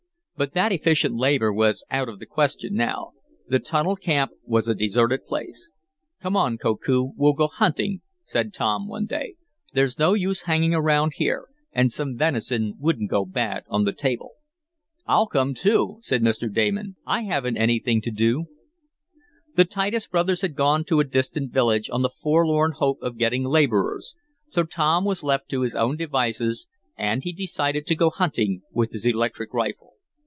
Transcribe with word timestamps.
But 0.37 0.53
that 0.55 0.71
efficient 0.73 1.13
labor 1.15 1.53
was 1.53 1.85
out 1.91 2.09
of 2.09 2.17
the 2.17 2.25
question 2.25 2.73
now. 2.73 3.11
The 3.47 3.59
tunnel 3.59 3.95
camp 3.95 4.31
was 4.43 4.67
a 4.67 4.73
deserted 4.73 5.27
place. 5.27 5.71
"Come 6.19 6.35
on, 6.35 6.57
Koku, 6.57 7.11
we'll 7.15 7.33
go 7.33 7.45
hunting," 7.45 8.01
said 8.25 8.51
Tom 8.51 8.87
one 8.87 9.05
day. 9.05 9.35
"There's 9.75 9.99
no 9.99 10.15
use 10.15 10.41
hanging 10.41 10.73
around 10.73 11.13
here, 11.17 11.45
and 11.73 11.91
some 11.91 12.17
venison 12.17 12.73
wouldn't 12.79 13.11
go 13.11 13.23
bad 13.23 13.65
on 13.67 13.83
the 13.83 13.93
table." 13.93 14.31
"I'll 15.05 15.27
come, 15.27 15.53
too," 15.53 15.99
said 16.01 16.23
Mr. 16.23 16.51
Damon. 16.51 16.95
"I 17.05 17.21
haven't 17.21 17.57
anything 17.57 18.01
to 18.01 18.09
do." 18.11 18.45
The 19.55 19.65
Titus 19.65 20.07
brothers 20.07 20.41
had 20.41 20.55
gone 20.55 20.85
to 20.85 20.99
a 20.99 21.03
distant 21.03 21.51
village, 21.53 21.87
on 21.91 22.01
the 22.01 22.09
forlorn 22.19 22.71
hope 22.77 22.97
of 23.03 23.19
getting 23.19 23.43
laborers, 23.43 24.15
so 24.47 24.63
Tom 24.63 25.05
was 25.05 25.21
left 25.21 25.49
to 25.49 25.61
his 25.61 25.75
own 25.75 25.97
devices, 25.97 26.67
and 26.97 27.21
he 27.21 27.31
decided 27.31 27.85
to 27.85 27.95
go 27.95 28.09
hunting 28.09 28.63
with 28.73 28.91
his 28.91 29.05
electric 29.05 29.53
rifle. 29.53 29.89